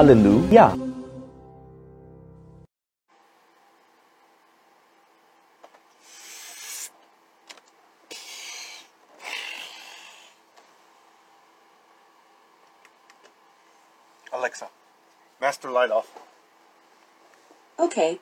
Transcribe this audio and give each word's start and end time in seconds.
Hallelujah. 0.00 0.78
Alexa, 14.32 14.68
master 15.38 15.70
light 15.70 15.90
off. 15.90 16.08
Okay. 17.78 18.20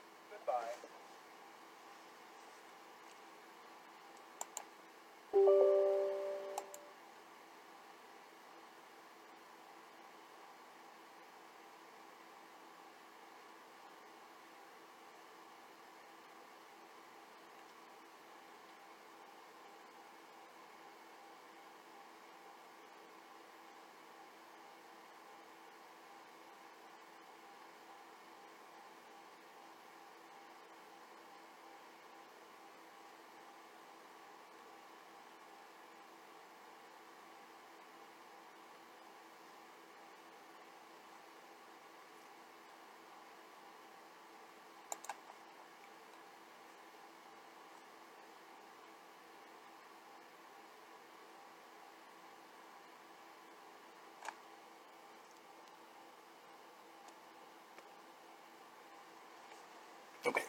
Okay, 60.29 60.43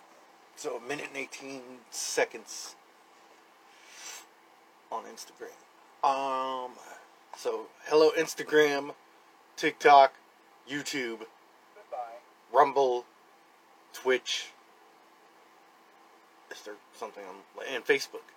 so 0.57 0.75
a 0.75 0.81
minute 0.81 1.05
and 1.07 1.15
18 1.15 1.61
seconds 1.89 2.75
on 4.91 5.03
Instagram. 5.05 5.55
Um, 6.05 6.71
so 7.37 7.67
hello 7.85 8.11
Instagram, 8.17 8.91
TikTok, 9.55 10.15
YouTube, 10.69 11.19
Rumble, 12.53 13.05
Twitch. 13.93 14.51
Is 16.51 16.59
there 16.63 16.75
something 16.93 17.23
on 17.23 17.35
and 17.73 17.85
Facebook? 17.85 18.27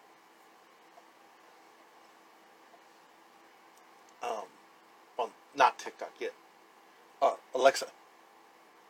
Um, 4.23 4.45
well, 5.19 5.33
not 5.57 5.77
TikTok 5.77 6.13
yet. 6.21 6.35
Uh, 7.21 7.35
Alexa, 7.53 7.87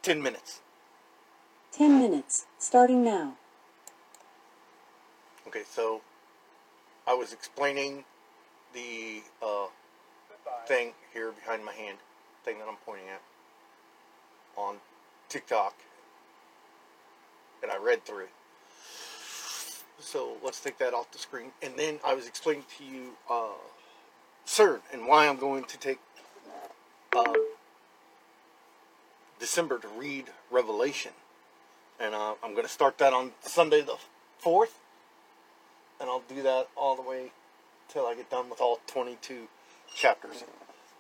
ten 0.03 0.23
minutes. 0.23 0.61
10 1.73 1.99
minutes, 1.99 2.47
starting 2.59 3.03
now. 3.03 3.35
Okay, 5.47 5.63
so 5.69 6.03
I 7.07 7.15
was 7.15 7.33
explaining 7.33 8.05
the 8.75 9.23
uh, 9.43 9.67
thing 10.67 10.93
here 11.15 11.33
behind 11.33 11.65
my 11.65 11.73
hand, 11.73 11.97
thing 12.45 12.59
that 12.59 12.69
I'm 12.69 12.77
pointing 12.85 13.09
at 13.09 13.23
on 14.57 14.77
TikTok, 15.31 15.75
and 17.63 17.73
I 17.73 17.79
read 17.79 18.05
through 18.05 18.25
it. 18.25 18.31
So 19.99 20.37
let's 20.45 20.61
take 20.61 20.77
that 20.79 20.93
off 20.93 21.11
the 21.11 21.19
screen. 21.19 21.53
And 21.63 21.75
then 21.77 22.01
I 22.05 22.15
was 22.15 22.27
explaining 22.27 22.65
to 22.79 22.85
you 22.85 23.13
uh, 23.31 23.55
CERN 24.47 24.81
and 24.93 25.07
why 25.07 25.27
I'm 25.27 25.39
going 25.39 25.65
to 25.65 25.79
take 25.79 26.01
uh, 27.17 27.33
December 29.39 29.79
to 29.79 29.89
read 29.89 30.27
Revelation. 30.51 31.13
And 32.01 32.15
uh, 32.15 32.35
I'm 32.43 32.53
going 32.53 32.65
to 32.65 32.73
start 32.73 32.99
that 32.99 33.13
on 33.13 33.33
Sunday 33.43 33.83
the 33.83 33.97
4th. 34.45 34.73
And 36.01 36.11
I'll 36.11 36.23
do 36.29 36.43
that 36.43 36.69
all 36.77 36.97
the 36.97 37.03
way 37.03 37.33
till 37.89 38.07
I 38.07 38.15
get 38.15 38.31
done 38.31 38.51
with 38.51 38.61
all 38.61 38.81
22 38.87 39.49
chapters 39.95 40.45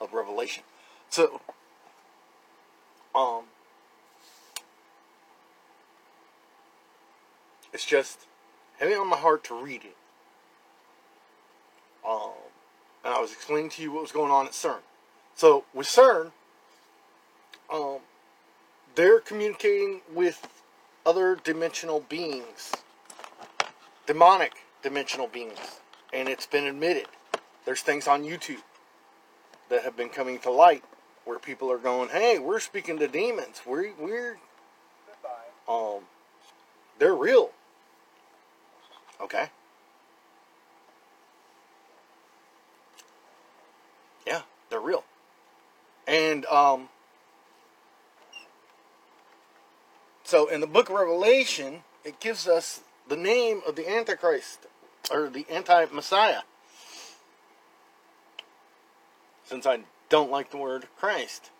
of 0.00 0.12
Revelation. 0.12 0.62
So, 1.10 1.40
um, 3.14 3.44
it's 7.72 7.84
just 7.84 8.26
heavy 8.78 8.94
on 8.94 9.08
my 9.08 9.16
heart 9.16 9.44
to 9.44 9.54
read 9.54 9.82
it. 9.84 9.96
Um, 12.08 12.32
and 13.04 13.14
I 13.14 13.20
was 13.20 13.32
explaining 13.32 13.70
to 13.70 13.82
you 13.82 13.92
what 13.92 14.02
was 14.02 14.12
going 14.12 14.30
on 14.30 14.46
at 14.46 14.52
CERN. 14.52 14.80
So 15.34 15.64
with 15.74 15.86
CERN, 15.86 16.32
um, 17.72 17.98
they're 18.94 19.20
communicating 19.20 20.00
with 20.12 20.61
other 21.04 21.36
dimensional 21.42 22.00
beings, 22.00 22.72
demonic 24.06 24.52
dimensional 24.82 25.28
beings, 25.28 25.80
and 26.12 26.28
it's 26.28 26.46
been 26.46 26.64
admitted. 26.64 27.06
There's 27.64 27.82
things 27.82 28.08
on 28.08 28.24
YouTube 28.24 28.62
that 29.68 29.82
have 29.84 29.96
been 29.96 30.08
coming 30.08 30.38
to 30.40 30.50
light 30.50 30.84
where 31.24 31.38
people 31.38 31.70
are 31.70 31.78
going, 31.78 32.10
"Hey, 32.10 32.38
we're 32.38 32.60
speaking 32.60 32.98
to 32.98 33.08
demons. 33.08 33.62
We're 33.66 33.92
we're 33.98 34.38
um, 35.68 36.02
they're 36.98 37.14
real." 37.14 37.50
Okay. 39.20 39.48
Yeah, 44.26 44.42
they're 44.70 44.80
real. 44.80 45.04
And 46.06 46.44
um 46.46 46.88
so 50.32 50.46
in 50.46 50.62
the 50.62 50.66
book 50.66 50.88
of 50.88 50.94
Revelation, 50.94 51.82
it 52.06 52.18
gives 52.18 52.48
us 52.48 52.80
the 53.06 53.18
name 53.18 53.60
of 53.68 53.76
the 53.76 53.86
Antichrist 53.86 54.60
or 55.10 55.28
the 55.28 55.44
anti-Messiah. 55.50 56.40
Since 59.44 59.66
I 59.66 59.80
don't 60.08 60.30
like 60.30 60.50
the 60.50 60.56
word 60.56 60.86
Christ. 60.96 61.50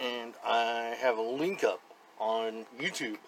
And 0.00 0.32
I 0.42 0.96
have 0.98 1.18
a 1.18 1.20
link 1.20 1.62
up 1.62 1.82
on 2.18 2.64
YouTube. 2.80 3.18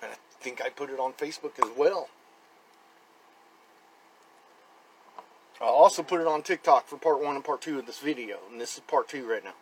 And 0.00 0.12
I 0.12 0.14
think 0.38 0.62
I 0.62 0.68
put 0.68 0.88
it 0.88 1.00
on 1.00 1.14
Facebook 1.14 1.58
as 1.60 1.76
well. 1.76 2.08
I'll 5.60 5.70
also 5.70 6.04
put 6.04 6.20
it 6.20 6.28
on 6.28 6.42
TikTok 6.42 6.86
for 6.86 6.96
part 6.96 7.20
one 7.20 7.34
and 7.34 7.44
part 7.44 7.60
two 7.60 7.80
of 7.80 7.86
this 7.86 7.98
video. 7.98 8.38
And 8.52 8.60
this 8.60 8.74
is 8.74 8.82
part 8.86 9.08
two 9.08 9.28
right 9.28 9.42
now. 9.42 9.54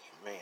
Goodbye. 0.00 0.38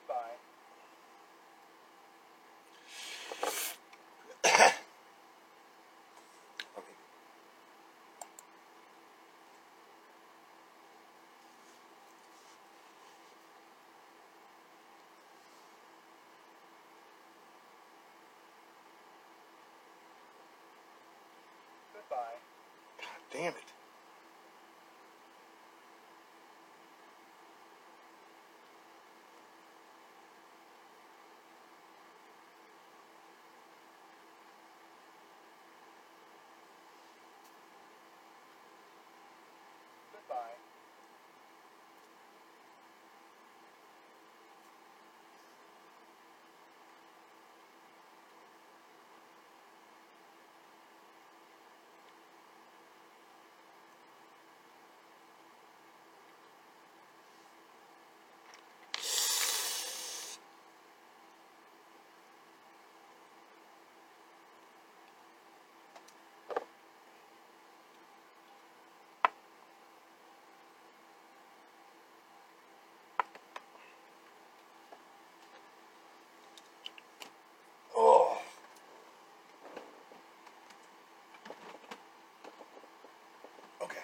Goodbye. 0.00 0.36
Goodbye. 21.94 23.16
Damn 23.36 23.48
it. 23.48 23.72
Goodbye. 40.12 40.36
Oh. 77.96 78.38
Okay. 83.82 84.00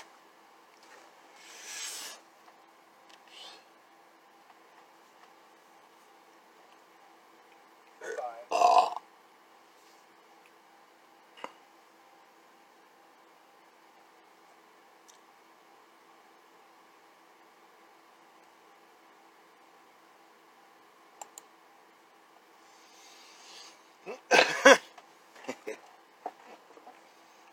Goodbye. 8.01 8.23
Ah. 8.53 8.95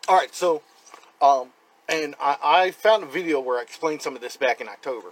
All 0.09 0.15
right, 0.15 0.33
so, 0.33 0.63
um, 1.21 1.49
and 1.87 2.15
I, 2.19 2.37
I 2.41 2.71
found 2.71 3.03
a 3.03 3.05
video 3.05 3.39
where 3.39 3.59
I 3.59 3.61
explained 3.61 4.01
some 4.01 4.15
of 4.15 4.21
this 4.21 4.37
back 4.37 4.59
in 4.59 4.67
October. 4.67 5.09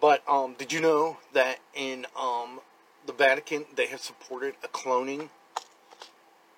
But 0.00 0.22
um, 0.28 0.54
did 0.56 0.72
you 0.72 0.80
know 0.80 1.16
that 1.32 1.58
in 1.74 2.06
um, 2.16 2.60
the 3.04 3.12
Vatican 3.12 3.64
they 3.74 3.86
have 3.86 4.00
supported 4.00 4.54
a 4.62 4.68
cloning 4.68 5.30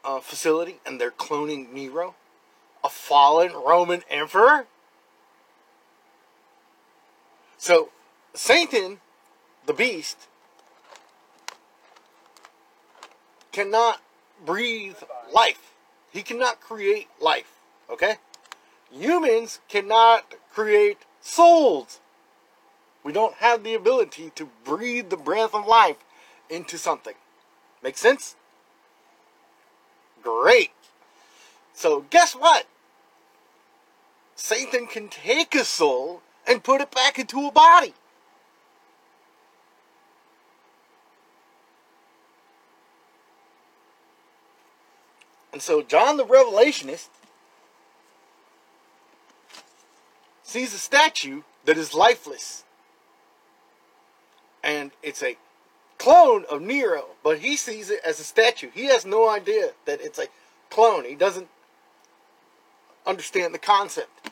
uh, 0.04 0.20
facility, 0.20 0.80
and 0.84 1.00
they're 1.00 1.10
cloning 1.10 1.72
Nero, 1.72 2.14
a 2.84 2.90
fallen 2.90 3.52
Roman 3.52 4.02
emperor? 4.10 4.66
So, 7.56 7.88
Satan, 8.34 8.98
the 9.64 9.72
beast, 9.72 10.28
cannot 13.50 14.02
breathe 14.44 14.96
life. 15.32 15.72
He 16.12 16.20
cannot 16.20 16.60
create 16.60 17.08
life. 17.18 17.60
Okay? 17.90 18.16
Humans 18.90 19.60
cannot 19.68 20.34
create 20.52 20.98
souls. 21.20 22.00
We 23.04 23.12
don't 23.12 23.34
have 23.34 23.64
the 23.64 23.74
ability 23.74 24.32
to 24.36 24.48
breathe 24.64 25.10
the 25.10 25.16
breath 25.16 25.54
of 25.54 25.66
life 25.66 25.96
into 26.48 26.78
something. 26.78 27.14
Make 27.82 27.98
sense? 27.98 28.36
Great. 30.22 30.70
So, 31.74 32.04
guess 32.10 32.34
what? 32.34 32.66
Satan 34.36 34.86
can 34.86 35.08
take 35.08 35.54
a 35.54 35.64
soul 35.64 36.22
and 36.46 36.62
put 36.62 36.80
it 36.80 36.90
back 36.90 37.18
into 37.18 37.46
a 37.46 37.52
body. 37.52 37.94
And 45.52 45.60
so 45.60 45.82
John 45.82 46.16
the 46.16 46.24
Revelationist 46.24 47.08
sees 50.52 50.74
a 50.74 50.78
statue 50.78 51.40
that 51.64 51.78
is 51.78 51.94
lifeless. 51.94 52.64
And 54.62 54.92
it's 55.02 55.22
a 55.22 55.36
clone 55.96 56.44
of 56.50 56.60
Nero, 56.60 57.06
but 57.24 57.38
he 57.38 57.56
sees 57.56 57.90
it 57.90 58.00
as 58.04 58.20
a 58.20 58.24
statue. 58.24 58.68
He 58.72 58.84
has 58.86 59.06
no 59.06 59.30
idea 59.30 59.70
that 59.86 60.00
it's 60.02 60.18
a 60.18 60.26
clone. 60.68 61.04
He 61.04 61.14
doesn't 61.14 61.48
understand 63.06 63.54
the 63.54 63.58
concept. 63.58 64.30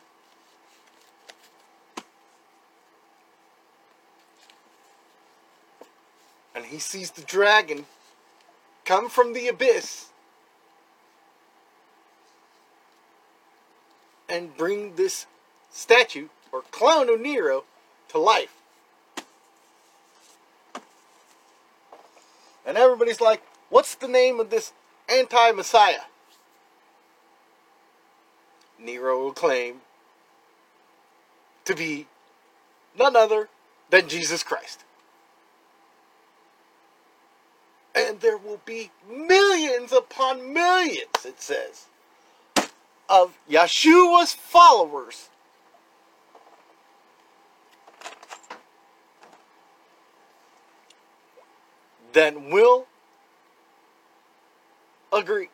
And 6.54 6.66
he 6.66 6.78
sees 6.78 7.12
the 7.12 7.22
dragon 7.22 7.86
come 8.84 9.08
from 9.08 9.32
the 9.32 9.48
abyss 9.48 10.10
and 14.28 14.54
bring 14.56 14.96
this 14.96 15.26
statue 15.70 16.28
or 16.52 16.62
clone 16.70 17.08
of 17.08 17.20
Nero 17.20 17.64
to 18.08 18.18
life. 18.18 18.54
And 22.66 22.76
everybody's 22.76 23.20
like, 23.20 23.42
what's 23.68 23.94
the 23.94 24.08
name 24.08 24.38
of 24.38 24.50
this 24.50 24.72
anti 25.08 25.52
Messiah? 25.52 26.02
Nero 28.78 29.22
will 29.22 29.32
claim 29.32 29.80
to 31.64 31.74
be 31.74 32.06
none 32.98 33.16
other 33.16 33.48
than 33.90 34.08
Jesus 34.08 34.42
Christ. 34.42 34.84
And 37.94 38.20
there 38.20 38.38
will 38.38 38.60
be 38.64 38.90
millions 39.08 39.92
upon 39.92 40.52
millions, 40.52 41.24
it 41.24 41.40
says, 41.40 41.86
of 43.08 43.36
Yeshua's 43.50 44.32
followers 44.32 45.29
then 52.12 52.50
we'll 52.50 52.86
agree. 55.12 55.48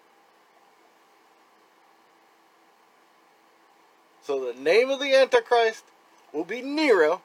So 4.23 4.53
the 4.53 4.61
name 4.61 4.91
of 4.91 4.99
the 4.99 5.15
Antichrist 5.15 5.85
will 6.33 6.45
be 6.45 6.61
Nero 6.63 7.23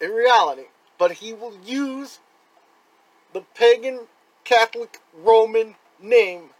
in 0.00 0.10
reality, 0.10 0.64
but 0.98 1.12
he 1.12 1.32
will 1.32 1.54
use 1.64 2.18
the 3.32 3.42
pagan 3.54 4.00
Catholic 4.44 5.00
Roman 5.14 5.76
name 6.00 6.50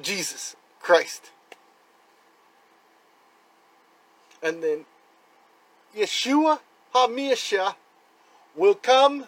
Jesus 0.00 0.56
Christ. 0.80 1.30
And 4.42 4.62
then 4.62 4.86
Yeshua 5.96 6.60
HaMashiach 6.94 7.74
will 8.54 8.74
come 8.74 9.26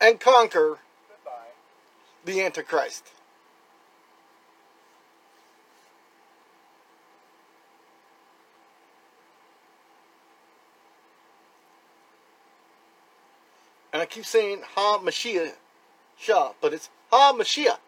and 0.00 0.20
conquer 0.20 0.78
Goodbye. 1.08 1.32
the 2.24 2.42
Antichrist. 2.42 3.04
And 13.92 14.02
I 14.02 14.06
keep 14.06 14.26
saying 14.26 14.62
Ha 14.74 14.98
Mashiach 14.98 15.52
but 16.60 16.72
it's 16.74 16.90
Ha 17.12 17.32
Mashiach. 17.32 17.78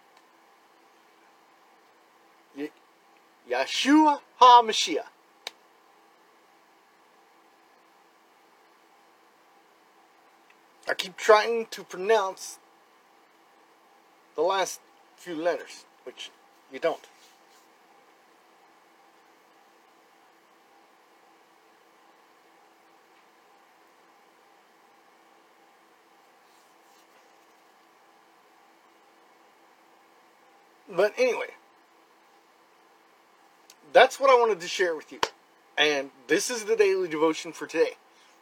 Yeshua 3.50 4.20
Ha 4.36 4.62
I 10.88 10.94
keep 10.94 11.16
trying 11.16 11.66
to 11.66 11.82
pronounce 11.82 12.58
the 14.36 14.42
last 14.42 14.80
few 15.16 15.34
letters, 15.34 15.84
which 16.04 16.30
you 16.72 16.78
don't. 16.78 17.00
But 30.88 31.12
anyway, 31.18 31.48
that's 33.92 34.20
what 34.20 34.30
I 34.30 34.34
wanted 34.34 34.60
to 34.60 34.68
share 34.68 34.94
with 34.94 35.10
you. 35.10 35.20
And 35.76 36.10
this 36.26 36.48
is 36.48 36.64
the 36.64 36.76
daily 36.76 37.08
devotion 37.08 37.52
for 37.52 37.66
today. 37.66 37.96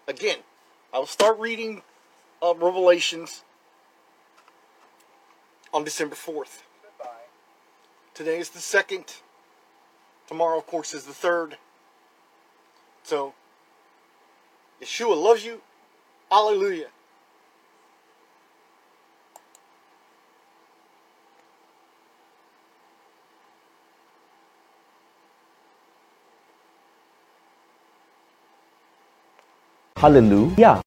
Again, 0.06 0.38
I 0.92 0.98
will 0.98 1.06
start 1.06 1.38
reading 1.38 1.82
uh, 2.42 2.54
Revelations 2.54 3.42
on 5.72 5.84
December 5.84 6.14
4th. 6.14 6.62
Goodbye. 6.82 7.10
Today 8.14 8.38
is 8.38 8.50
the 8.50 8.60
second. 8.60 9.16
Tomorrow, 10.26 10.58
of 10.58 10.66
course, 10.66 10.94
is 10.94 11.04
the 11.04 11.12
third. 11.12 11.56
So, 13.02 13.34
Yeshua 14.80 15.20
loves 15.20 15.44
you. 15.44 15.60
Hallelujah. 16.30 16.88
Hallelujah 29.96 30.82